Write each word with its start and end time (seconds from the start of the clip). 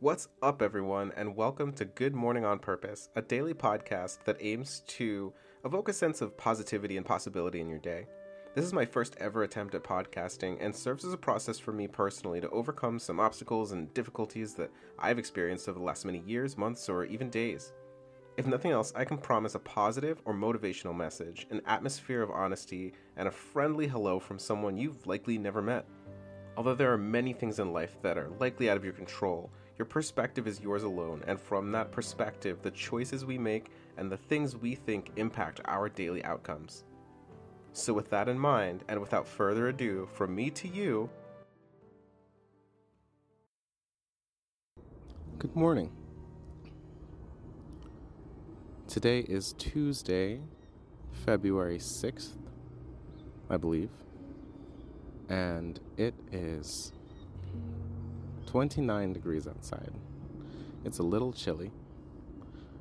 What's 0.00 0.28
up, 0.42 0.60
everyone, 0.60 1.10
and 1.16 1.34
welcome 1.34 1.72
to 1.72 1.86
Good 1.86 2.14
Morning 2.14 2.44
on 2.44 2.58
Purpose, 2.58 3.08
a 3.16 3.22
daily 3.22 3.54
podcast 3.54 4.22
that 4.24 4.36
aims 4.40 4.82
to 4.88 5.32
evoke 5.64 5.88
a 5.88 5.94
sense 5.94 6.20
of 6.20 6.36
positivity 6.36 6.98
and 6.98 7.06
possibility 7.06 7.62
in 7.62 7.70
your 7.70 7.78
day. 7.78 8.06
This 8.54 8.66
is 8.66 8.74
my 8.74 8.84
first 8.84 9.16
ever 9.20 9.42
attempt 9.42 9.74
at 9.74 9.84
podcasting 9.84 10.58
and 10.60 10.76
serves 10.76 11.06
as 11.06 11.14
a 11.14 11.16
process 11.16 11.58
for 11.58 11.72
me 11.72 11.88
personally 11.88 12.42
to 12.42 12.50
overcome 12.50 12.98
some 12.98 13.18
obstacles 13.18 13.72
and 13.72 13.92
difficulties 13.94 14.52
that 14.56 14.70
I've 14.98 15.18
experienced 15.18 15.66
over 15.66 15.78
the 15.78 15.84
last 15.86 16.04
many 16.04 16.22
years, 16.26 16.58
months, 16.58 16.90
or 16.90 17.06
even 17.06 17.30
days. 17.30 17.72
If 18.36 18.46
nothing 18.46 18.72
else, 18.72 18.92
I 18.94 19.06
can 19.06 19.16
promise 19.16 19.54
a 19.54 19.60
positive 19.60 20.20
or 20.26 20.34
motivational 20.34 20.94
message, 20.94 21.46
an 21.50 21.62
atmosphere 21.64 22.20
of 22.20 22.30
honesty, 22.30 22.92
and 23.16 23.28
a 23.28 23.32
friendly 23.32 23.86
hello 23.86 24.20
from 24.20 24.38
someone 24.38 24.76
you've 24.76 25.06
likely 25.06 25.38
never 25.38 25.62
met. 25.62 25.86
Although 26.58 26.74
there 26.74 26.92
are 26.92 26.98
many 26.98 27.32
things 27.32 27.60
in 27.60 27.72
life 27.72 27.96
that 28.02 28.18
are 28.18 28.28
likely 28.38 28.68
out 28.68 28.76
of 28.76 28.84
your 28.84 28.92
control, 28.92 29.50
your 29.78 29.86
perspective 29.86 30.46
is 30.46 30.60
yours 30.60 30.84
alone, 30.84 31.22
and 31.26 31.38
from 31.38 31.70
that 31.72 31.92
perspective, 31.92 32.58
the 32.62 32.70
choices 32.70 33.24
we 33.24 33.36
make 33.36 33.70
and 33.98 34.10
the 34.10 34.16
things 34.16 34.56
we 34.56 34.74
think 34.74 35.10
impact 35.16 35.60
our 35.66 35.88
daily 35.88 36.24
outcomes. 36.24 36.84
So, 37.72 37.92
with 37.92 38.08
that 38.10 38.28
in 38.28 38.38
mind, 38.38 38.84
and 38.88 39.00
without 39.00 39.28
further 39.28 39.68
ado, 39.68 40.08
from 40.14 40.34
me 40.34 40.48
to 40.50 40.66
you, 40.66 41.10
good 45.38 45.54
morning. 45.54 45.92
Today 48.88 49.20
is 49.20 49.54
Tuesday, 49.58 50.40
February 51.12 51.78
6th, 51.78 52.30
I 53.50 53.58
believe, 53.58 53.90
and 55.28 55.78
it 55.98 56.14
is 56.32 56.92
29 58.46 59.12
degrees 59.12 59.46
outside. 59.46 59.92
It's 60.84 60.98
a 60.98 61.02
little 61.02 61.32
chilly. 61.32 61.72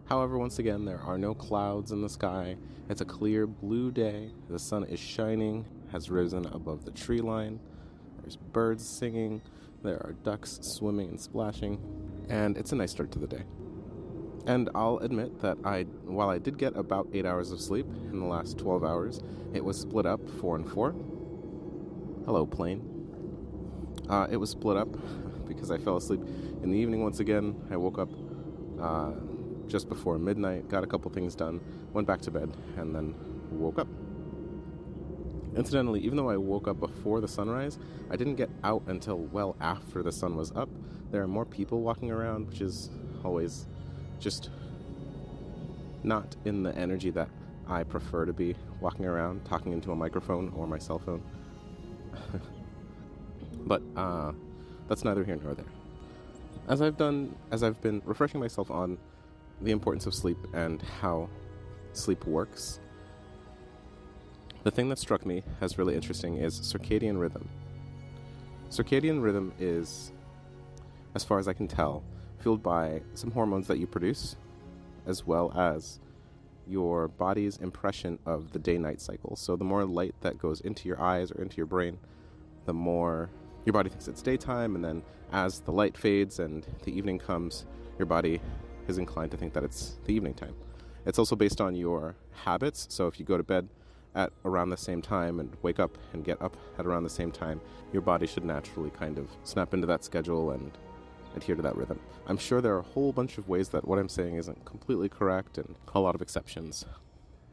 However, 0.05 0.37
once 0.37 0.59
again, 0.59 0.85
there 0.85 0.99
are 0.99 1.17
no 1.17 1.33
clouds 1.33 1.91
in 1.91 2.01
the 2.01 2.09
sky. 2.09 2.57
It's 2.89 3.01
a 3.01 3.05
clear 3.05 3.47
blue 3.47 3.91
day. 3.91 4.31
The 4.49 4.59
sun 4.59 4.83
is 4.83 4.99
shining, 4.99 5.65
has 5.91 6.09
risen 6.11 6.45
above 6.45 6.85
the 6.85 6.91
tree 6.91 7.21
line. 7.21 7.59
There's 8.21 8.35
birds 8.35 8.87
singing. 8.87 9.41
There 9.81 9.97
are 9.97 10.13
ducks 10.23 10.59
swimming 10.61 11.09
and 11.09 11.19
splashing. 11.19 11.79
And 12.29 12.57
it's 12.57 12.71
a 12.71 12.75
nice 12.75 12.91
start 12.91 13.11
to 13.13 13.19
the 13.19 13.27
day. 13.27 13.43
And 14.45 14.69
I'll 14.75 14.99
admit 14.99 15.41
that 15.41 15.57
I, 15.63 15.83
while 16.05 16.29
I 16.29 16.37
did 16.37 16.59
get 16.59 16.77
about 16.77 17.07
eight 17.13 17.25
hours 17.25 17.51
of 17.51 17.59
sleep 17.59 17.87
in 18.11 18.19
the 18.19 18.25
last 18.25 18.59
12 18.59 18.83
hours, 18.83 19.21
it 19.53 19.63
was 19.63 19.79
split 19.79 20.05
up 20.05 20.19
four 20.39 20.55
and 20.55 20.69
four. 20.69 20.91
Hello, 22.25 22.45
plane. 22.45 22.83
Uh, 24.07 24.27
it 24.29 24.37
was 24.37 24.51
split 24.51 24.77
up 24.77 24.89
because 25.47 25.71
I 25.71 25.77
fell 25.77 25.97
asleep 25.97 26.21
in 26.63 26.71
the 26.71 26.77
evening 26.77 27.03
once 27.03 27.19
again. 27.19 27.55
I 27.71 27.77
woke 27.77 27.99
up 27.99 28.09
uh, 28.79 29.11
just 29.67 29.89
before 29.89 30.17
midnight, 30.17 30.67
got 30.69 30.83
a 30.83 30.87
couple 30.87 31.11
things 31.11 31.35
done, 31.35 31.59
went 31.93 32.07
back 32.07 32.21
to 32.21 32.31
bed, 32.31 32.55
and 32.77 32.93
then 32.93 33.15
woke 33.51 33.79
up. 33.79 33.87
Incidentally, 35.55 36.01
even 36.01 36.17
though 36.17 36.29
I 36.29 36.37
woke 36.37 36.67
up 36.67 36.79
before 36.79 37.21
the 37.21 37.27
sunrise, 37.27 37.79
I 38.09 38.17
didn't 38.17 38.35
get 38.35 38.49
out 38.63 38.83
until 38.87 39.19
well 39.19 39.55
after 39.61 40.03
the 40.03 40.11
sun 40.11 40.35
was 40.35 40.51
up. 40.51 40.69
There 41.11 41.21
are 41.21 41.27
more 41.27 41.45
people 41.45 41.81
walking 41.81 42.11
around, 42.11 42.47
which 42.47 42.61
is 42.61 42.89
always 43.23 43.67
just 44.19 44.49
not 46.03 46.35
in 46.45 46.63
the 46.63 46.75
energy 46.75 47.09
that 47.11 47.29
I 47.67 47.83
prefer 47.83 48.25
to 48.25 48.33
be 48.33 48.55
walking 48.79 49.05
around 49.05 49.43
talking 49.45 49.71
into 49.71 49.91
a 49.91 49.95
microphone 49.95 50.51
or 50.55 50.67
my 50.67 50.77
cell 50.77 50.99
phone. 50.99 51.23
but 53.65 53.81
uh, 53.95 54.33
that's 54.87 55.03
neither 55.03 55.23
here 55.23 55.37
nor 55.43 55.53
there. 55.53 55.65
As 56.67 56.81
I've 56.81 56.97
done, 56.97 57.35
as 57.51 57.63
I've 57.63 57.81
been 57.81 58.01
refreshing 58.05 58.39
myself 58.39 58.71
on 58.71 58.97
the 59.61 59.71
importance 59.71 60.05
of 60.05 60.13
sleep 60.13 60.37
and 60.53 60.81
how 60.81 61.29
sleep 61.93 62.25
works, 62.25 62.79
the 64.63 64.71
thing 64.71 64.89
that 64.89 64.97
struck 64.97 65.25
me 65.25 65.43
as 65.61 65.77
really 65.77 65.93
interesting 65.93 66.37
is 66.37 66.59
circadian 66.59 67.19
rhythm. 67.19 67.47
Circadian 68.69 69.21
rhythm 69.21 69.53
is, 69.59 70.11
as 71.13 71.23
far 71.23 71.37
as 71.37 71.47
I 71.47 71.53
can 71.53 71.67
tell, 71.67 72.03
fueled 72.39 72.63
by 72.63 73.01
some 73.13 73.31
hormones 73.31 73.67
that 73.67 73.77
you 73.77 73.85
produce, 73.85 74.35
as 75.05 75.25
well 75.25 75.51
as 75.55 75.99
your 76.67 77.07
body's 77.07 77.57
impression 77.57 78.17
of 78.25 78.51
the 78.53 78.59
day 78.59 78.77
night 78.79 79.01
cycle. 79.01 79.35
So, 79.35 79.55
the 79.55 79.63
more 79.63 79.85
light 79.85 80.15
that 80.21 80.39
goes 80.39 80.61
into 80.61 80.87
your 80.87 80.99
eyes 80.99 81.31
or 81.31 81.41
into 81.43 81.57
your 81.57 81.67
brain, 81.67 81.99
the 82.65 82.73
more 82.73 83.29
your 83.65 83.73
body 83.73 83.89
thinks 83.89 84.07
it's 84.07 84.21
daytime, 84.21 84.75
and 84.75 84.83
then 84.83 85.03
as 85.31 85.59
the 85.61 85.71
light 85.71 85.97
fades 85.97 86.39
and 86.39 86.65
the 86.83 86.95
evening 86.95 87.19
comes, 87.19 87.65
your 87.97 88.05
body 88.05 88.39
is 88.87 88.97
inclined 88.97 89.31
to 89.31 89.37
think 89.37 89.53
that 89.53 89.63
it's 89.63 89.97
the 90.05 90.13
evening 90.13 90.33
time. 90.33 90.55
It's 91.05 91.19
also 91.19 91.35
based 91.35 91.61
on 91.61 91.75
your 91.75 92.15
habits. 92.31 92.87
So, 92.89 93.07
if 93.07 93.19
you 93.19 93.25
go 93.25 93.37
to 93.37 93.43
bed 93.43 93.67
at 94.15 94.31
around 94.45 94.69
the 94.69 94.77
same 94.77 95.01
time 95.01 95.39
and 95.39 95.55
wake 95.61 95.79
up 95.79 95.97
and 96.13 96.23
get 96.23 96.41
up 96.41 96.55
at 96.79 96.85
around 96.85 97.03
the 97.03 97.09
same 97.09 97.31
time, 97.31 97.59
your 97.91 98.01
body 98.01 98.27
should 98.27 98.45
naturally 98.45 98.89
kind 98.91 99.17
of 99.17 99.29
snap 99.43 99.73
into 99.73 99.87
that 99.87 100.03
schedule 100.03 100.51
and 100.51 100.71
adhere 101.35 101.55
to 101.55 101.61
that 101.61 101.75
rhythm. 101.75 101.99
I'm 102.27 102.37
sure 102.37 102.61
there 102.61 102.75
are 102.75 102.79
a 102.79 102.83
whole 102.93 103.11
bunch 103.11 103.37
of 103.37 103.49
ways 103.49 103.69
that 103.69 103.87
what 103.87 103.99
I'm 103.99 104.09
saying 104.09 104.35
isn't 104.35 104.63
completely 104.65 105.09
correct 105.09 105.57
and 105.57 105.75
a 105.93 105.99
lot 105.99 106.15
of 106.15 106.21
exceptions. 106.21 106.85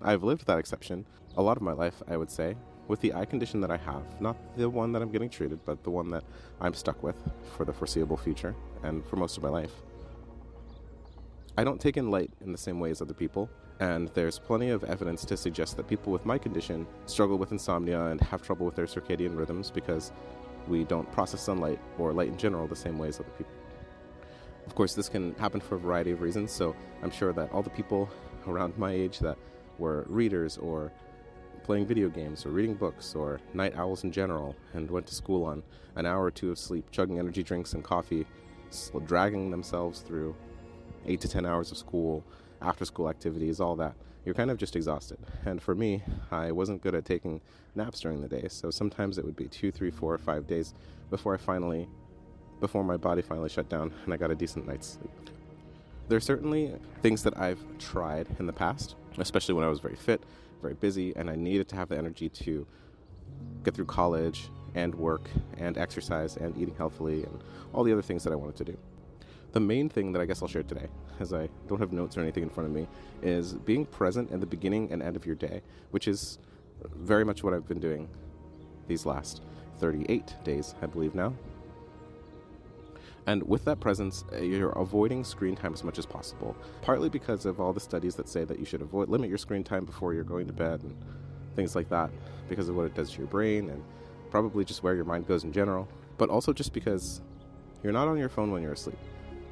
I've 0.01 0.23
lived 0.23 0.47
that 0.47 0.59
exception 0.59 1.07
a 1.37 1.43
lot 1.43 1.57
of 1.57 1.63
my 1.63 1.73
life, 1.73 2.03
I 2.09 2.17
would 2.17 2.31
say, 2.31 2.57
with 2.89 3.01
the 3.01 3.15
eye 3.15 3.25
condition 3.25 3.61
that 3.61 3.71
I 3.71 3.77
have. 3.77 4.03
Not 4.21 4.37
the 4.57 4.69
one 4.69 4.93
that 4.93 5.03
I'm 5.03 5.11
getting 5.11 5.31
treated, 5.31 5.61
but 5.65 5.83
the 5.85 5.91
one 5.91 6.11
that 6.11 6.25
I'm 6.61 6.75
stuck 6.75 7.03
with 7.03 7.17
for 7.57 7.65
the 7.65 7.73
foreseeable 7.73 8.17
future 8.17 8.55
and 8.83 9.05
for 9.07 9.17
most 9.17 9.37
of 9.37 9.43
my 9.43 9.49
life. 9.49 9.73
I 11.57 11.65
don't 11.65 11.81
take 11.81 11.97
in 11.97 12.11
light 12.11 12.31
in 12.41 12.53
the 12.53 12.59
same 12.59 12.81
way 12.81 12.91
as 12.91 13.03
other 13.03 13.15
people, 13.15 13.51
and 13.79 14.09
there's 14.15 14.39
plenty 14.39 14.71
of 14.71 14.85
evidence 14.85 15.25
to 15.27 15.37
suggest 15.37 15.77
that 15.77 15.87
people 15.87 16.13
with 16.13 16.25
my 16.25 16.39
condition 16.39 16.87
struggle 17.07 17.37
with 17.37 17.53
insomnia 17.53 18.07
and 18.07 18.21
have 18.23 18.43
trouble 18.43 18.65
with 18.65 18.75
their 18.75 18.87
circadian 18.87 19.37
rhythms 19.37 19.71
because 19.71 20.13
we 20.69 20.85
don't 20.85 21.11
process 21.13 21.43
sunlight 21.43 21.79
or 21.99 22.13
light 22.13 22.29
in 22.29 22.37
general 22.37 22.67
the 22.67 22.77
same 22.77 22.99
way 22.99 23.09
as 23.09 23.21
other 23.21 23.31
people. 23.37 23.53
Of 24.67 24.75
course, 24.75 24.95
this 24.95 25.09
can 25.09 25.35
happen 25.35 25.61
for 25.61 25.75
a 25.75 25.79
variety 25.79 26.13
of 26.13 26.23
reasons, 26.23 26.53
so 26.53 26.75
I'm 27.03 27.11
sure 27.11 27.33
that 27.33 27.53
all 27.53 27.63
the 27.63 27.71
people 27.71 28.09
around 28.47 28.79
my 28.79 28.93
age 28.93 29.19
that 29.19 29.37
were 29.79 30.07
readers 30.09 30.57
or 30.59 30.93
playing 31.65 31.87
video 31.87 32.09
games 32.09 32.45
or 32.45 32.51
reading 32.51 32.75
books 32.75 33.15
or 33.15 33.41
night 33.55 33.77
owls 33.77 34.05
in 34.05 34.13
general 34.13 34.57
and 34.75 34.91
went 34.91 35.07
to 35.07 35.15
school 35.15 35.45
on 35.45 35.63
an 35.97 36.07
hour 36.07 36.25
or 36.25 36.31
two 36.31 36.51
of 36.51 36.59
sleep, 36.59 36.91
chugging 36.91 37.19
energy 37.19 37.43
drinks 37.43 37.73
and 37.73 37.85
coffee, 37.85 38.27
dragging 39.05 39.51
themselves 39.51 40.01
through 40.01 40.35
eight 41.07 41.21
to 41.21 41.29
ten 41.29 41.45
hours 41.45 41.71
of 41.71 41.77
school, 41.77 42.25
after 42.61 42.85
school 42.85 43.09
activities, 43.09 43.61
all 43.61 43.77
that. 43.77 43.95
You're 44.25 44.35
kind 44.35 44.51
of 44.51 44.57
just 44.57 44.77
exhausted. 44.77 45.19
And 45.45 45.61
for 45.61 45.75
me, 45.75 46.03
I 46.31 46.53
wasn't 46.53 46.81
good 46.81 46.95
at 46.95 47.05
taking 47.05 47.41
naps 47.75 48.01
during 48.01 48.23
the 48.23 48.29
day, 48.29 48.47
so 48.49 48.71
sometimes 48.71 49.19
it 49.19 49.25
would 49.25 49.37
be 49.37 49.49
two, 49.49 49.73
three, 49.73 49.91
four, 49.91 50.15
or 50.15 50.19
five 50.19 50.47
days 50.47 50.75
before 51.11 51.35
I 51.35 51.39
finally 51.39 51.89
before 52.61 52.85
my 52.85 52.97
body 52.97 53.21
finally 53.23 53.49
shut 53.49 53.69
down 53.69 53.93
and 54.05 54.15
I 54.15 54.17
got 54.17 54.31
a 54.31 54.37
decent 54.37 54.69
night's 54.69 54.87
sleep. 54.87 55.11
There 56.09 56.17
are 56.17 56.21
certainly 56.21 56.73
things 57.03 57.25
that 57.25 57.37
I've 57.37 57.61
tried 57.79 58.29
in 58.39 58.47
the 58.47 58.53
past, 58.53 58.95
especially 59.19 59.55
when 59.55 59.65
I 59.65 59.69
was 59.69 59.81
very 59.81 59.97
fit, 59.97 60.23
very 60.63 60.75
busy, 60.75 61.15
and 61.17 61.29
I 61.29 61.37
needed 61.37 61.69
to 61.71 61.77
have 61.77 61.89
the 61.89 61.99
energy 61.99 62.29
to 62.29 62.67
get 63.65 63.75
through 63.75 63.87
college 63.87 64.49
and 64.75 64.95
work 64.95 65.29
and 65.59 65.77
exercise 65.77 66.37
and 66.37 66.57
eating 66.57 66.75
healthily 66.77 67.25
and 67.25 67.45
all 67.75 67.85
the 67.85 67.93
other 67.93 68.03
things 68.03 68.25
that 68.25 68.33
I 68.33 68.37
wanted 68.37 68.57
to 68.57 68.65
do. 68.65 68.79
The 69.53 69.61
main 69.61 69.91
thing 69.91 70.13
that 70.13 70.23
I 70.23 70.25
guess 70.25 70.41
I'll 70.41 70.49
share 70.49 70.63
today, 70.63 70.87
as 71.21 71.35
I 71.35 71.49
don't 71.69 71.79
have 71.79 71.93
notes 71.93 72.17
or 72.17 72.23
anything 72.23 72.43
in 72.43 72.49
front 72.49 72.71
of 72.71 72.75
me, 72.75 72.89
is 73.23 73.53
being 73.53 73.85
present 73.85 74.33
at 74.33 74.41
the 74.41 74.47
beginning 74.47 74.91
and 74.91 75.03
end 75.03 75.17
of 75.17 75.27
your 75.27 75.35
day, 75.35 75.61
which 75.91 76.09
is 76.09 76.39
very 76.97 77.25
much 77.25 77.45
what 77.45 77.53
I've 77.53 77.69
been 77.69 77.81
doing 77.81 78.09
these 78.89 79.05
last 79.05 79.43
38 79.79 80.35
days, 80.45 80.75
I 80.81 80.87
believe 80.87 81.15
now. 81.15 81.35
And 83.27 83.43
with 83.45 83.65
that 83.67 83.79
presence, 83.79 84.25
uh, 84.33 84.39
you're 84.39 84.71
avoiding 84.71 85.23
screen 85.23 85.55
time 85.55 85.73
as 85.73 85.85
much 85.85 85.99
as 85.99 86.07
possible. 86.07 86.57
Partly 86.83 87.09
because 87.09 87.47
of 87.47 87.61
all 87.61 87.73
the 87.73 87.81
studies 87.81 88.17
that 88.17 88.29
say 88.29 88.45
that 88.45 88.59
you 88.59 88.65
should 88.65 88.83
avoid 88.83 89.09
limit 89.09 89.29
your 89.29 89.39
screen 89.39 89.63
time 89.63 89.85
before 89.85 90.13
you're 90.13 90.25
going 90.25 90.47
to 90.47 90.53
bed 90.53 90.83
and 90.83 90.97
things 91.55 91.77
like 91.77 91.89
that, 91.91 92.11
because 92.49 92.69
of 92.69 92.77
what 92.77 92.87
it 92.87 92.95
does 92.95 93.11
to 93.13 93.19
your 93.19 93.29
brain 93.29 93.71
and 93.71 93.83
probably 94.31 94.65
just 94.65 94.83
where 94.83 94.95
your 94.95 95.05
mind 95.05 95.29
goes 95.29 95.45
in 95.45 95.53
general. 95.53 95.89
But 96.19 96.31
also 96.31 96.53
just 96.53 96.73
because 96.73 97.21
you're 97.83 97.93
not 97.93 98.09
on 98.09 98.19
your 98.19 98.29
phone 98.29 98.51
when 98.51 98.63
you're 98.63 98.73
asleep. 98.73 98.99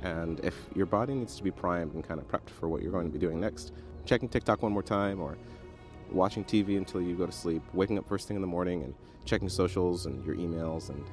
And 0.03 0.41
if 0.41 0.57
your 0.75 0.87
body 0.87 1.15
needs 1.15 1.37
to 1.37 1.43
be 1.43 1.51
primed 1.51 1.95
and 1.95 2.07
kind 2.07 2.19
of 2.19 2.27
prepped 2.27 2.51
for 2.51 2.69
what 2.69 2.83
you're 2.83 2.93
going 2.93 3.07
to 3.07 3.13
be 3.13 3.19
doing 3.19 3.39
next, 3.39 3.73
checking 4.05 4.29
TikTok 4.29 4.63
one 4.63 4.73
more 4.73 4.83
time 4.83 5.21
or 5.21 5.37
watching 6.11 6.45
TV 6.45 6.77
until 6.77 7.01
you 7.01 7.15
go 7.15 7.27
to 7.27 7.33
sleep, 7.33 7.63
waking 7.73 7.99
up 7.99 8.09
first 8.09 8.27
thing 8.27 8.37
in 8.37 8.41
the 8.41 8.49
morning 8.49 8.83
and 8.83 8.95
checking 9.25 9.49
socials 9.49 10.07
and 10.07 10.25
your 10.25 10.35
emails 10.35 10.89
and 10.89 11.05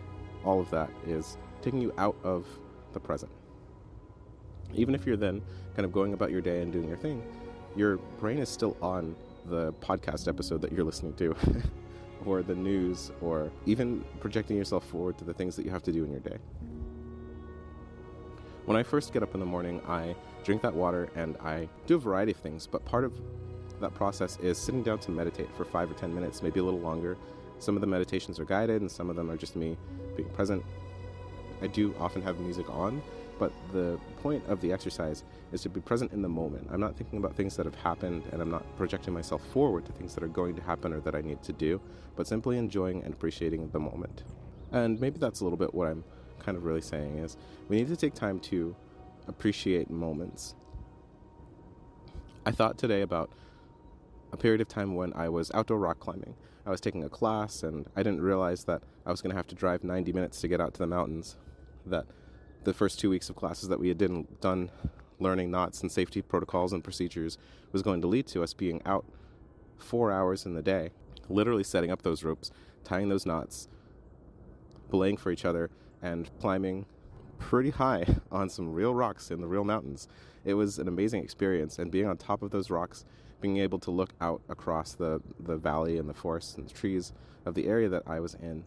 all 0.45 0.59
of 0.59 0.69
that 0.71 0.89
is 1.05 1.37
taking 1.62 1.81
you 1.81 1.94
out 1.98 2.15
of 2.24 2.45
the 2.94 3.00
present. 3.00 3.31
Even 4.74 4.95
if 4.95 5.06
you're 5.06 5.18
then 5.18 5.42
kind 5.75 5.86
of 5.86 5.92
going 5.92 6.13
about 6.13 6.31
your 6.31 6.42
day 6.42 6.62
and 6.62 6.71
doing 6.71 6.88
your 6.88 6.98
thing, 6.98 7.24
your 7.75 7.98
brain 8.19 8.39
is 8.39 8.50
still 8.50 8.75
on 8.81 9.15
the 9.45 9.71
podcast 9.74 10.27
episode 10.27 10.62
that 10.62 10.71
you're 10.71 10.83
listening 10.83 11.13
to, 11.13 11.36
or 12.25 12.44
the 12.44 12.56
news, 12.56 13.12
or 13.21 13.51
even 13.65 14.04
projecting 14.19 14.57
yourself 14.57 14.86
forward 14.86 15.18
to 15.18 15.24
the 15.24 15.33
things 15.33 15.56
that 15.56 15.65
you 15.65 15.71
have 15.71 15.83
to 15.83 15.92
do 15.92 16.04
in 16.04 16.12
your 16.12 16.19
day. 16.19 16.38
When 18.65 18.75
I 18.75 18.83
first 18.83 19.13
get 19.13 19.24
up 19.24 19.33
in 19.33 19.39
the 19.39 19.45
morning, 19.45 19.80
I 19.88 20.15
drink 20.44 20.62
that 20.63 20.74
water 20.74 21.09
and 21.15 21.38
I 21.38 21.69
do 21.86 21.95
a 21.95 22.00
variety 22.00 22.33
of 22.33 22.38
things, 22.38 22.68
but 22.68 22.83
part 22.83 23.06
of 23.06 23.13
that 23.80 23.94
process 23.94 24.38
is 24.42 24.57
sitting 24.57 24.83
down 24.83 25.00
to 25.00 25.12
meditate 25.12 25.48
for 25.56 25.63
five 25.63 25.89
or 25.89 25.94
ten 25.94 26.13
minutes, 26.13 26.42
maybe 26.42 26.59
a 26.59 26.63
little 26.63 26.80
longer. 26.80 27.18
Some 27.59 27.75
of 27.75 27.81
the 27.81 27.88
meditations 27.88 28.39
are 28.39 28.45
guided, 28.45 28.81
and 28.81 28.92
some 28.92 29.09
of 29.09 29.15
them 29.15 29.31
are 29.31 29.38
just 29.38 29.56
me 29.56 29.77
being 30.15 30.30
present. 30.30 30.63
I 31.62 31.68
do 31.68 31.95
often 32.00 32.21
have 32.21 32.39
music 32.39 32.69
on, 32.69 33.01
but 33.39 33.51
the 33.71 34.00
point 34.21 34.44
of 34.48 34.62
the 34.62 34.71
exercise 34.71 35.24
is 35.51 35.62
to 35.62 35.69
be 35.69 35.80
present 35.80 36.12
in 36.12 36.21
the 36.21 36.30
moment. 36.30 36.68
I'm 36.71 36.80
not 36.80 36.95
thinking 36.95 37.19
about 37.19 37.36
things 37.36 37.56
that 37.57 37.65
have 37.65 37.75
happened, 37.75 38.24
and 38.31 38.42
I'm 38.42 38.51
not 38.51 38.63
projecting 38.77 39.13
myself 39.13 39.45
forward 39.48 39.86
to 39.86 39.92
things 39.92 40.13
that 40.15 40.24
are 40.24 40.27
going 40.30 40.56
to 40.56 40.62
happen 40.62 40.94
or 40.94 41.00
that 41.01 41.15
I 41.15 41.21
need 41.21 41.42
to 41.44 41.54
do, 41.54 41.81
but 42.15 42.27
simply 42.27 42.57
enjoying 42.57 43.04
and 43.04 43.13
appreciating 43.13 43.69
the 43.69 43.80
moment. 43.80 44.24
And 44.71 45.00
maybe 45.00 45.18
that's 45.18 45.42
a 45.42 45.44
little 45.44 45.57
bit 45.57 45.74
what 45.74 45.88
I'm 45.88 46.04
kind 46.39 46.57
of 46.57 46.63
really 46.63 46.81
saying 46.81 47.18
is 47.19 47.38
we 47.68 47.77
need 47.77 47.88
to 47.88 47.95
take 47.95 48.13
time 48.13 48.39
to 48.39 48.75
appreciate 49.27 49.89
moments. 49.89 50.56
I 52.45 52.51
thought 52.51 52.77
today 52.77 53.01
about 53.01 53.31
a 54.31 54.38
period 54.38 54.62
of 54.62 54.68
time 54.68 54.95
when 54.95 55.13
I 55.13 55.30
was 55.30 55.51
outdoor 55.54 55.80
rock 55.80 56.00
climbing. 56.00 56.36
I 56.67 56.69
was 56.69 56.81
taking 56.81 57.05
a 57.05 57.09
class 57.09 57.63
and 57.63 57.87
I 57.95 58.03
didn't 58.03 58.19
realize 58.19 58.65
that 58.65 58.81
I 59.05 59.11
was 59.11 59.21
going 59.21 59.31
to 59.31 59.37
have 59.37 59.47
to 59.47 59.55
drive 59.55 59.85
90 59.85 60.11
minutes 60.11 60.41
to 60.41 60.49
get 60.49 60.59
out 60.59 60.73
to 60.73 60.79
the 60.79 60.87
mountains. 60.87 61.37
That 61.85 62.05
the 62.65 62.73
first 62.73 62.99
two 62.99 63.09
weeks 63.09 63.29
of 63.29 63.37
classes 63.37 63.69
that 63.69 63.79
we 63.79 63.87
had 63.87 63.97
did, 63.97 64.41
done 64.41 64.69
learning 65.17 65.49
knots 65.49 65.81
and 65.81 65.89
safety 65.89 66.21
protocols 66.21 66.73
and 66.73 66.83
procedures 66.83 67.37
was 67.71 67.81
going 67.81 68.01
to 68.01 68.07
lead 68.07 68.27
to 68.27 68.43
us 68.43 68.53
being 68.53 68.81
out 68.85 69.05
four 69.77 70.11
hours 70.11 70.45
in 70.45 70.55
the 70.55 70.61
day, 70.61 70.91
literally 71.29 71.63
setting 71.63 71.89
up 71.89 72.01
those 72.01 72.25
ropes, 72.25 72.51
tying 72.83 73.07
those 73.07 73.25
knots, 73.25 73.69
belaying 74.89 75.15
for 75.15 75.31
each 75.31 75.45
other, 75.45 75.69
and 76.01 76.29
climbing 76.41 76.85
pretty 77.39 77.69
high 77.69 78.05
on 78.31 78.49
some 78.49 78.73
real 78.73 78.93
rocks 78.93 79.31
in 79.31 79.39
the 79.39 79.47
real 79.47 79.63
mountains. 79.63 80.09
It 80.43 80.55
was 80.55 80.79
an 80.79 80.89
amazing 80.89 81.23
experience, 81.23 81.79
and 81.79 81.89
being 81.89 82.07
on 82.07 82.17
top 82.17 82.41
of 82.41 82.51
those 82.51 82.69
rocks, 82.69 83.05
being 83.41 83.57
able 83.57 83.79
to 83.79 83.91
look 83.91 84.13
out 84.19 84.41
across 84.49 84.93
the, 84.93 85.21
the 85.39 85.57
valley 85.57 85.97
and 85.97 86.09
the 86.09 86.13
forests 86.13 86.55
and 86.55 86.67
the 86.67 86.73
trees 86.73 87.13
of 87.45 87.53
the 87.53 87.67
area 87.67 87.89
that 87.89 88.03
I 88.07 88.19
was 88.19 88.33
in 88.35 88.63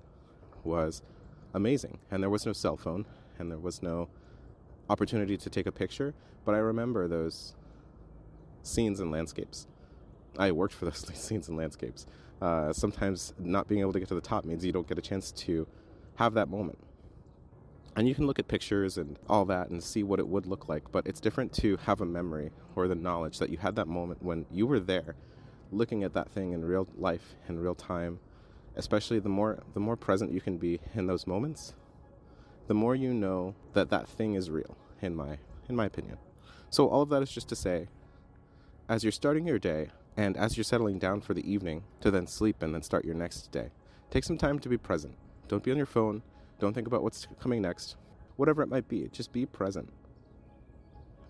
was 0.65 1.03
amazing. 1.55 1.99
And 2.11 2.23
there 2.23 2.31
was 2.31 2.47
no 2.47 2.53
cell 2.53 2.77
phone, 2.77 3.07
and 3.39 3.51
there 3.51 3.59
was 3.59 3.83
no 3.83 4.09
opportunity 4.89 5.37
to 5.37 5.51
take 5.51 5.67
a 5.67 5.73
picture, 5.73 6.15
but 6.45 6.55
I 6.55 6.59
remember 6.59 7.09
those 7.09 7.55
scenes 8.63 9.01
and 9.01 9.11
landscapes. 9.11 9.67
I 10.39 10.53
worked 10.53 10.75
for 10.75 10.87
those 10.87 11.07
scenes 11.15 11.49
and 11.49 11.57
landscapes. 11.57 12.07
Uh, 12.41 12.73
sometimes 12.73 13.35
not 13.39 13.69
being 13.69 13.81
able 13.81 13.93
to 13.93 13.99
get 13.99 14.09
to 14.09 14.15
the 14.15 14.21
top 14.21 14.45
means 14.45 14.65
you 14.65 14.73
don't 14.73 14.89
get 14.89 14.99
a 14.99 15.03
chance 15.03 15.31
to 15.33 15.67
have 16.17 16.35
that 16.35 16.49
moment. 16.49 16.79
And 17.97 18.09
you 18.09 18.15
can 18.15 18.27
look 18.27 18.39
at 18.39 18.49
pictures 18.49 18.97
and 18.97 19.19
all 19.29 19.45
that 19.47 19.69
and 19.69 19.83
see 19.83 20.03
what 20.03 20.21
it 20.21 20.29
would 20.29 20.47
look 20.47 20.69
like, 20.69 20.91
but 20.93 21.07
it's 21.07 21.21
different 21.21 21.53
to 21.55 21.77
have 21.79 22.01
a 22.01 22.07
memory 22.07 22.51
or 22.77 22.89
the 22.89 22.95
knowledge 22.95 23.39
that 23.39 23.51
you 23.51 23.59
had 23.59 23.77
that 23.77 23.89
moment 23.89 24.23
when 24.23 24.47
you 24.51 24.67
were 24.67 24.81
there 24.81 25.17
looking 25.73 26.03
at 26.03 26.15
that 26.15 26.31
thing 26.31 26.53
in 26.53 26.65
real 26.65 26.89
life 26.99 27.37
in 27.49 27.59
real 27.59 27.77
time 27.77 28.19
especially 28.77 29.19
the 29.19 29.29
more 29.29 29.63
the 29.75 29.81
more 29.81 29.97
present 29.97 30.33
you 30.33 30.41
can 30.41 30.57
be 30.57 30.81
in 30.95 31.07
those 31.07 31.27
moments 31.27 31.75
the 32.67 32.75
more 32.75 32.95
you 32.95 33.13
know 33.13 33.55
that 33.73 33.91
that 33.91 34.09
thing 34.09 34.35
is 34.35 34.49
real 34.49 34.77
in 35.03 35.15
my 35.15 35.39
in 35.69 35.75
my 35.75 35.87
opinion. 35.87 36.19
So 36.71 36.89
all 36.89 37.03
of 37.03 37.09
that 37.09 37.21
is 37.21 37.33
just 37.33 37.49
to 37.49 37.57
say 37.57 37.89
as 38.89 39.03
you're 39.03 39.11
starting 39.13 39.47
your 39.47 39.59
day 39.59 39.91
and 40.17 40.37
as 40.37 40.57
you're 40.57 40.65
settling 40.65 40.99
down 40.99 41.21
for 41.21 41.35
the 41.35 41.51
evening 41.51 41.83
to 42.01 42.11
then 42.11 42.27
sleep 42.29 42.63
and 42.63 42.73
then 42.73 42.83
start 42.83 43.05
your 43.05 43.15
next 43.15 43.51
day 43.51 43.71
take 44.11 44.25
some 44.25 44.39
time 44.39 44.59
to 44.61 44.69
be 44.69 44.77
present. 44.77 45.17
Don't 45.49 45.63
be 45.65 45.71
on 45.71 45.77
your 45.77 45.87
phone 45.87 46.23
don't 46.61 46.75
think 46.75 46.87
about 46.87 47.03
what's 47.03 47.27
coming 47.41 47.63
next. 47.63 47.97
Whatever 48.37 48.63
it 48.63 48.69
might 48.69 48.89
be, 48.89 49.09
just 49.13 49.33
be 49.33 49.47
present. 49.47 49.89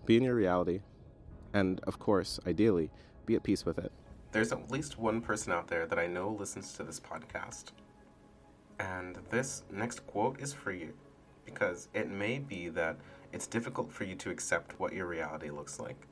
Be 0.05 0.17
in 0.17 0.23
your 0.23 0.35
reality. 0.35 0.81
And 1.53 1.79
of 1.81 1.99
course, 1.99 2.39
ideally, 2.45 2.91
be 3.25 3.35
at 3.35 3.43
peace 3.43 3.65
with 3.65 3.79
it. 3.79 3.91
There's 4.31 4.51
at 4.51 4.71
least 4.71 4.97
one 4.97 5.21
person 5.21 5.51
out 5.51 5.67
there 5.67 5.85
that 5.85 5.99
I 5.99 6.07
know 6.07 6.29
listens 6.29 6.73
to 6.73 6.83
this 6.83 6.99
podcast. 6.99 7.71
And 8.79 9.17
this 9.29 9.63
next 9.71 10.05
quote 10.07 10.39
is 10.39 10.53
for 10.53 10.71
you 10.71 10.93
because 11.45 11.89
it 11.93 12.09
may 12.09 12.39
be 12.39 12.69
that 12.69 12.97
it's 13.33 13.47
difficult 13.47 13.91
for 13.91 14.03
you 14.03 14.15
to 14.15 14.29
accept 14.29 14.79
what 14.79 14.93
your 14.93 15.07
reality 15.07 15.49
looks 15.49 15.79
like. 15.79 16.07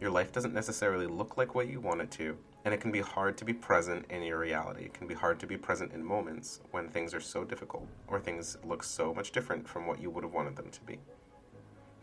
Your 0.00 0.10
life 0.10 0.32
doesn't 0.32 0.54
necessarily 0.54 1.06
look 1.06 1.36
like 1.36 1.54
what 1.54 1.68
you 1.68 1.80
want 1.80 2.00
it 2.00 2.10
to, 2.12 2.36
and 2.64 2.74
it 2.74 2.80
can 2.80 2.92
be 2.92 3.00
hard 3.00 3.36
to 3.38 3.44
be 3.44 3.52
present 3.52 4.04
in 4.10 4.22
your 4.22 4.38
reality. 4.38 4.84
It 4.84 4.94
can 4.94 5.06
be 5.06 5.14
hard 5.14 5.40
to 5.40 5.46
be 5.46 5.56
present 5.56 5.92
in 5.92 6.04
moments 6.04 6.60
when 6.70 6.88
things 6.88 7.14
are 7.14 7.20
so 7.20 7.44
difficult 7.44 7.86
or 8.06 8.20
things 8.20 8.58
look 8.64 8.82
so 8.82 9.14
much 9.14 9.32
different 9.32 9.68
from 9.68 9.86
what 9.86 10.00
you 10.00 10.10
would 10.10 10.24
have 10.24 10.32
wanted 10.32 10.56
them 10.56 10.70
to 10.70 10.80
be. 10.82 10.98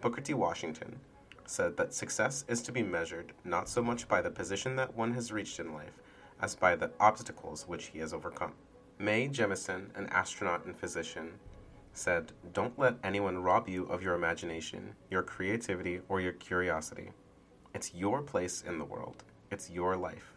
Booker 0.02 0.22
T. 0.22 0.34
Washington 0.34 1.00
said 1.46 1.78
that 1.78 1.94
success 1.94 2.44
is 2.48 2.62
to 2.62 2.72
be 2.72 2.84
measured 2.84 3.34
not 3.44 3.70
so 3.70 3.82
much 3.82 4.08
by 4.08 4.22
the 4.22 4.30
position 4.30 4.76
that 4.76 4.96
one 4.96 5.14
has 5.14 5.32
reached 5.32 5.60
in 5.60 5.74
life 5.74 6.02
as 6.42 6.56
by 6.56 6.76
the 6.76 6.92
obstacles 7.00 7.68
which 7.68 7.88
he 7.88 8.00
has 8.00 8.14
overcome. 8.14 8.54
Mae 9.00 9.28
Jemison, 9.28 9.96
an 9.96 10.08
astronaut 10.08 10.66
and 10.66 10.76
physician, 10.76 11.34
said, 11.94 12.32
Don't 12.54 12.78
let 12.78 12.96
anyone 13.04 13.42
rob 13.42 13.68
you 13.68 13.86
of 13.86 14.04
your 14.04 14.16
imagination, 14.16 14.96
your 15.10 15.24
creativity, 15.24 16.02
or 16.10 16.22
your 16.22 16.34
curiosity. 16.34 17.12
It's 17.74 17.94
your 17.94 18.22
place 18.22 18.64
in 18.68 18.78
the 18.78 18.86
world. 18.86 19.24
It's 19.52 19.70
your 19.70 19.96
life. 19.96 20.37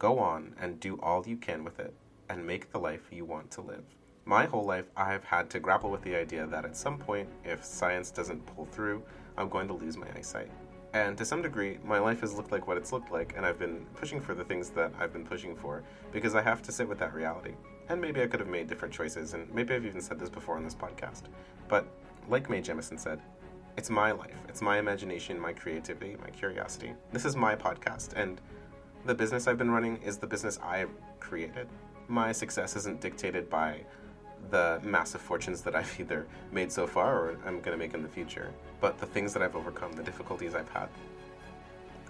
Go 0.00 0.18
on 0.18 0.54
and 0.58 0.80
do 0.80 0.98
all 1.02 1.22
you 1.26 1.36
can 1.36 1.62
with 1.62 1.78
it 1.78 1.92
and 2.30 2.46
make 2.46 2.72
the 2.72 2.78
life 2.78 3.02
you 3.12 3.26
want 3.26 3.50
to 3.50 3.60
live. 3.60 3.84
My 4.24 4.46
whole 4.46 4.64
life, 4.64 4.86
I 4.96 5.12
have 5.12 5.24
had 5.24 5.50
to 5.50 5.60
grapple 5.60 5.90
with 5.90 6.00
the 6.00 6.16
idea 6.16 6.46
that 6.46 6.64
at 6.64 6.74
some 6.74 6.96
point, 6.96 7.28
if 7.44 7.62
science 7.62 8.10
doesn't 8.10 8.46
pull 8.46 8.64
through, 8.64 9.02
I'm 9.36 9.50
going 9.50 9.68
to 9.68 9.74
lose 9.74 9.98
my 9.98 10.06
eyesight. 10.16 10.50
And 10.94 11.18
to 11.18 11.26
some 11.26 11.42
degree, 11.42 11.76
my 11.84 11.98
life 11.98 12.22
has 12.22 12.32
looked 12.32 12.50
like 12.50 12.66
what 12.66 12.78
it's 12.78 12.92
looked 12.92 13.12
like, 13.12 13.34
and 13.36 13.44
I've 13.44 13.58
been 13.58 13.84
pushing 13.94 14.22
for 14.22 14.34
the 14.34 14.42
things 14.42 14.70
that 14.70 14.90
I've 14.98 15.12
been 15.12 15.26
pushing 15.26 15.54
for 15.54 15.82
because 16.12 16.34
I 16.34 16.40
have 16.40 16.62
to 16.62 16.72
sit 16.72 16.88
with 16.88 16.98
that 17.00 17.12
reality. 17.12 17.52
And 17.90 18.00
maybe 18.00 18.22
I 18.22 18.26
could 18.26 18.40
have 18.40 18.48
made 18.48 18.68
different 18.68 18.94
choices, 18.94 19.34
and 19.34 19.52
maybe 19.52 19.74
I've 19.74 19.84
even 19.84 20.00
said 20.00 20.18
this 20.18 20.30
before 20.30 20.56
on 20.56 20.64
this 20.64 20.74
podcast. 20.74 21.24
But 21.68 21.86
like 22.26 22.48
Mae 22.48 22.62
Jemison 22.62 22.98
said, 22.98 23.20
it's 23.76 23.90
my 23.90 24.12
life, 24.12 24.36
it's 24.48 24.62
my 24.62 24.78
imagination, 24.78 25.38
my 25.38 25.52
creativity, 25.52 26.16
my 26.22 26.30
curiosity. 26.30 26.94
This 27.12 27.26
is 27.26 27.36
my 27.36 27.54
podcast, 27.54 28.14
and 28.14 28.40
the 29.04 29.14
business 29.14 29.46
I've 29.46 29.58
been 29.58 29.70
running 29.70 29.96
is 30.02 30.18
the 30.18 30.26
business 30.26 30.58
I 30.62 30.86
created. 31.20 31.68
My 32.08 32.32
success 32.32 32.76
isn't 32.76 33.00
dictated 33.00 33.48
by 33.48 33.80
the 34.50 34.80
massive 34.82 35.20
fortunes 35.20 35.62
that 35.62 35.74
I've 35.74 35.94
either 36.00 36.26
made 36.52 36.70
so 36.70 36.86
far 36.86 37.18
or 37.18 37.38
I'm 37.46 37.60
going 37.60 37.72
to 37.72 37.76
make 37.76 37.94
in 37.94 38.02
the 38.02 38.08
future, 38.08 38.52
but 38.80 38.98
the 38.98 39.06
things 39.06 39.32
that 39.32 39.42
I've 39.42 39.56
overcome, 39.56 39.92
the 39.92 40.02
difficulties 40.02 40.54
I've 40.54 40.68
had. 40.68 40.88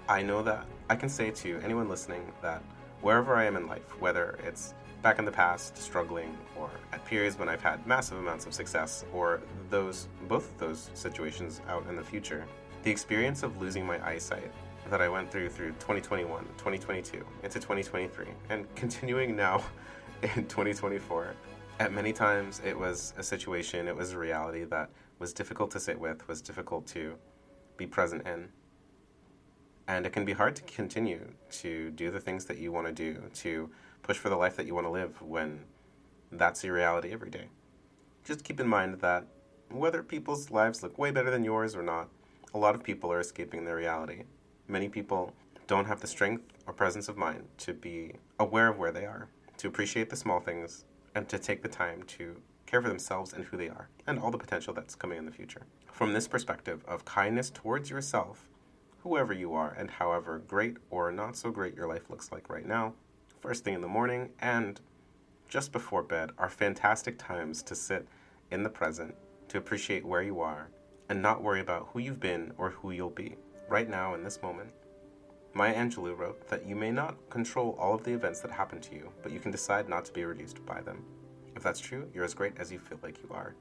I 0.08 0.22
know 0.22 0.42
that 0.42 0.66
I 0.88 0.96
can 0.96 1.08
say 1.08 1.30
to 1.30 1.60
anyone 1.62 1.88
listening 1.88 2.32
that 2.42 2.62
wherever 3.00 3.36
I 3.36 3.44
am 3.44 3.56
in 3.56 3.68
life, 3.68 4.00
whether 4.00 4.38
it's 4.44 4.74
back 5.02 5.18
in 5.18 5.24
the 5.24 5.32
past, 5.32 5.76
struggling, 5.78 6.36
or 6.58 6.70
at 6.92 7.04
periods 7.04 7.38
when 7.38 7.48
I've 7.48 7.62
had 7.62 7.86
massive 7.86 8.18
amounts 8.18 8.46
of 8.46 8.52
success, 8.52 9.04
or 9.14 9.40
those 9.70 10.08
both 10.28 10.50
of 10.50 10.58
those 10.58 10.90
situations 10.94 11.60
out 11.68 11.86
in 11.88 11.96
the 11.96 12.02
future, 12.02 12.44
the 12.82 12.90
experience 12.90 13.42
of 13.42 13.60
losing 13.60 13.86
my 13.86 14.04
eyesight 14.04 14.50
that 14.90 15.00
I 15.00 15.08
went 15.08 15.30
through 15.30 15.48
through 15.48 15.70
2021, 15.72 16.44
2022, 16.58 17.24
into 17.44 17.60
2023, 17.60 18.26
and 18.50 18.74
continuing 18.74 19.36
now 19.36 19.62
in 20.22 20.46
2024. 20.46 21.34
At 21.78 21.92
many 21.92 22.12
times, 22.12 22.60
it 22.64 22.78
was 22.78 23.14
a 23.16 23.22
situation, 23.22 23.88
it 23.88 23.96
was 23.96 24.12
a 24.12 24.18
reality 24.18 24.64
that 24.64 24.90
was 25.18 25.32
difficult 25.32 25.70
to 25.70 25.80
sit 25.80 25.98
with, 25.98 26.26
was 26.28 26.42
difficult 26.42 26.86
to 26.88 27.14
be 27.76 27.86
present 27.86 28.26
in. 28.26 28.48
And 29.88 30.06
it 30.06 30.12
can 30.12 30.24
be 30.24 30.32
hard 30.32 30.56
to 30.56 30.62
continue 30.62 31.32
to 31.50 31.90
do 31.92 32.10
the 32.10 32.20
things 32.20 32.44
that 32.46 32.58
you 32.58 32.70
want 32.72 32.86
to 32.88 32.92
do, 32.92 33.22
to 33.34 33.70
push 34.02 34.18
for 34.18 34.28
the 34.28 34.36
life 34.36 34.56
that 34.56 34.66
you 34.66 34.74
want 34.74 34.86
to 34.86 34.90
live 34.90 35.22
when 35.22 35.60
that's 36.32 36.62
your 36.64 36.74
reality 36.74 37.12
every 37.12 37.30
day. 37.30 37.46
Just 38.24 38.44
keep 38.44 38.60
in 38.60 38.68
mind 38.68 39.00
that 39.00 39.24
whether 39.70 40.02
people's 40.02 40.50
lives 40.50 40.82
look 40.82 40.98
way 40.98 41.10
better 41.12 41.30
than 41.30 41.44
yours 41.44 41.74
or 41.76 41.82
not, 41.82 42.08
a 42.52 42.58
lot 42.58 42.74
of 42.74 42.82
people 42.82 43.12
are 43.12 43.20
escaping 43.20 43.64
their 43.64 43.76
reality 43.76 44.24
many 44.70 44.88
people 44.88 45.34
don't 45.66 45.86
have 45.86 46.00
the 46.00 46.06
strength 46.06 46.44
or 46.66 46.72
presence 46.72 47.08
of 47.08 47.16
mind 47.16 47.44
to 47.58 47.74
be 47.74 48.12
aware 48.38 48.68
of 48.68 48.78
where 48.78 48.92
they 48.92 49.04
are, 49.04 49.28
to 49.58 49.68
appreciate 49.68 50.08
the 50.08 50.16
small 50.16 50.40
things, 50.40 50.84
and 51.14 51.28
to 51.28 51.38
take 51.38 51.62
the 51.62 51.68
time 51.68 52.02
to 52.04 52.36
care 52.66 52.80
for 52.80 52.88
themselves 52.88 53.32
and 53.32 53.44
who 53.44 53.56
they 53.56 53.68
are, 53.68 53.88
and 54.06 54.18
all 54.18 54.30
the 54.30 54.38
potential 54.38 54.72
that's 54.72 54.94
coming 54.94 55.18
in 55.18 55.26
the 55.26 55.32
future. 55.32 55.62
From 55.90 56.12
this 56.12 56.28
perspective 56.28 56.84
of 56.86 57.04
kindness 57.04 57.50
towards 57.50 57.90
yourself, 57.90 58.48
whoever 59.02 59.32
you 59.32 59.54
are, 59.54 59.74
and 59.76 59.90
however 59.90 60.42
great 60.46 60.76
or 60.88 61.10
not 61.10 61.36
so 61.36 61.50
great 61.50 61.74
your 61.74 61.88
life 61.88 62.08
looks 62.08 62.30
like 62.30 62.48
right 62.48 62.66
now, 62.66 62.94
first 63.40 63.64
thing 63.64 63.74
in 63.74 63.80
the 63.80 63.88
morning 63.88 64.30
and 64.40 64.80
just 65.48 65.72
before 65.72 66.02
bed 66.02 66.30
are 66.38 66.48
fantastic 66.48 67.18
times 67.18 67.62
to 67.64 67.74
sit 67.74 68.06
in 68.52 68.62
the 68.62 68.68
present, 68.68 69.14
to 69.48 69.58
appreciate 69.58 70.04
where 70.04 70.22
you 70.22 70.40
are, 70.40 70.68
and 71.08 71.20
not 71.20 71.42
worry 71.42 71.60
about 71.60 71.88
who 71.92 71.98
you've 71.98 72.20
been 72.20 72.52
or 72.56 72.70
who 72.70 72.92
you'll 72.92 73.10
be 73.10 73.34
right 73.70 73.88
now 73.88 74.14
in 74.14 74.22
this 74.22 74.42
moment. 74.42 74.70
Maya 75.54 75.74
Angelou 75.74 76.16
wrote 76.16 76.46
that 76.48 76.66
you 76.66 76.76
may 76.76 76.90
not 76.90 77.16
control 77.30 77.76
all 77.78 77.94
of 77.94 78.04
the 78.04 78.12
events 78.12 78.40
that 78.40 78.50
happen 78.50 78.80
to 78.80 78.94
you, 78.94 79.10
but 79.22 79.32
you 79.32 79.40
can 79.40 79.50
decide 79.50 79.88
not 79.88 80.04
to 80.04 80.12
be 80.12 80.24
reduced 80.24 80.64
by 80.66 80.80
them. 80.80 81.04
If 81.56 81.62
that's 81.62 81.80
true, 81.80 82.08
you're 82.14 82.24
as 82.24 82.34
great 82.34 82.54
as 82.58 82.70
you 82.70 82.78
feel 82.78 82.98
like 83.02 83.22
you 83.22 83.30
are. 83.32 83.54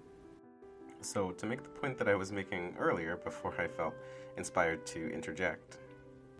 So, 1.02 1.32
to 1.32 1.46
make 1.46 1.64
the 1.64 1.70
point 1.70 1.98
that 1.98 2.10
I 2.10 2.16
was 2.16 2.32
making 2.32 2.76
earlier 2.78 3.16
before 3.16 3.54
I 3.58 3.68
felt 3.68 3.94
inspired 4.36 4.86
to 4.88 5.12
interject, 5.14 5.78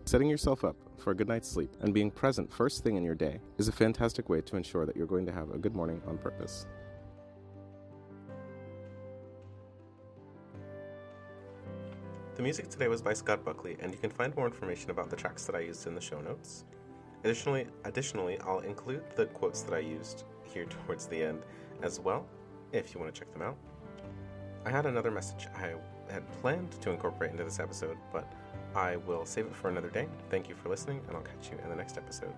Setting 0.04 0.28
yourself 0.28 0.64
up 0.64 0.76
for 0.96 1.10
a 1.10 1.14
good 1.14 1.28
night's 1.28 1.48
sleep 1.48 1.70
and 1.80 1.94
being 1.94 2.10
present 2.10 2.52
first 2.52 2.82
thing 2.82 2.96
in 2.96 3.04
your 3.04 3.14
day 3.14 3.38
is 3.58 3.68
a 3.68 3.72
fantastic 3.72 4.28
way 4.28 4.40
to 4.40 4.56
ensure 4.56 4.86
that 4.86 4.96
you're 4.96 5.06
going 5.06 5.26
to 5.26 5.32
have 5.32 5.50
a 5.50 5.58
good 5.58 5.76
morning 5.76 6.02
on 6.06 6.18
purpose. 6.18 6.66
The 12.40 12.44
music 12.44 12.70
today 12.70 12.88
was 12.88 13.02
by 13.02 13.12
Scott 13.12 13.44
Buckley, 13.44 13.76
and 13.80 13.92
you 13.92 13.98
can 13.98 14.08
find 14.08 14.34
more 14.34 14.46
information 14.46 14.90
about 14.90 15.10
the 15.10 15.14
tracks 15.14 15.44
that 15.44 15.54
I 15.54 15.58
used 15.58 15.86
in 15.86 15.94
the 15.94 16.00
show 16.00 16.22
notes. 16.22 16.64
Additionally, 17.22 17.66
additionally, 17.84 18.38
I'll 18.40 18.60
include 18.60 19.02
the 19.14 19.26
quotes 19.26 19.60
that 19.60 19.74
I 19.74 19.80
used 19.80 20.24
here 20.42 20.64
towards 20.86 21.04
the 21.04 21.22
end 21.22 21.42
as 21.82 22.00
well, 22.00 22.26
if 22.72 22.94
you 22.94 22.98
want 22.98 23.14
to 23.14 23.20
check 23.20 23.30
them 23.34 23.42
out. 23.42 23.58
I 24.64 24.70
had 24.70 24.86
another 24.86 25.10
message 25.10 25.48
I 25.54 25.74
had 26.10 26.26
planned 26.40 26.72
to 26.80 26.90
incorporate 26.90 27.30
into 27.30 27.44
this 27.44 27.60
episode, 27.60 27.98
but 28.10 28.32
I 28.74 28.96
will 28.96 29.26
save 29.26 29.44
it 29.44 29.54
for 29.54 29.68
another 29.68 29.90
day. 29.90 30.08
Thank 30.30 30.48
you 30.48 30.54
for 30.54 30.70
listening, 30.70 31.02
and 31.08 31.18
I'll 31.18 31.22
catch 31.22 31.50
you 31.50 31.58
in 31.62 31.68
the 31.68 31.76
next 31.76 31.98
episode. 31.98 32.32